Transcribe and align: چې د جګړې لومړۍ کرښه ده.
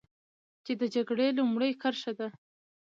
چې 0.65 0.73
د 0.81 0.83
جګړې 0.95 1.27
لومړۍ 1.37 1.71
کرښه 1.81 2.11
ده. 2.19 2.27